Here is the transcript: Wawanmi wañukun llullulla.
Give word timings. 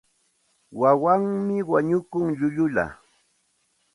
Wawanmi 0.79 1.57
wañukun 1.69 2.25
llullulla. 2.39 2.85